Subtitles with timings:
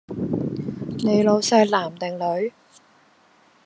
[1.05, 2.51] 你老細男定女？